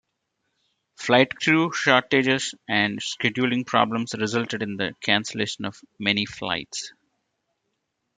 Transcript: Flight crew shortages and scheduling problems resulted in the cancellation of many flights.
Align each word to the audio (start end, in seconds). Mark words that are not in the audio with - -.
Flight 0.95 1.35
crew 1.35 1.71
shortages 1.71 2.55
and 2.67 2.97
scheduling 2.97 3.63
problems 3.67 4.15
resulted 4.15 4.63
in 4.63 4.75
the 4.75 4.95
cancellation 5.03 5.63
of 5.63 5.79
many 5.99 6.25
flights. 6.25 6.91